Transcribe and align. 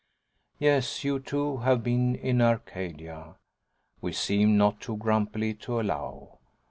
"Yes, 0.57 1.03
you 1.03 1.19
too 1.19 1.57
have 1.57 1.83
been 1.83 2.15
in 2.15 2.41
Arcadia," 2.41 3.35
we 4.01 4.13
seem 4.13 4.57
not 4.57 4.81
too 4.81 4.97
grumpily 4.97 5.53
to 5.53 5.79
allow. 5.79 6.39